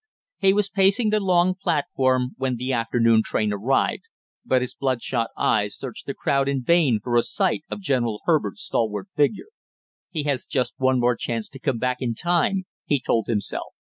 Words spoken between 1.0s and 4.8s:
the long platform when the afternoon train arrived, but his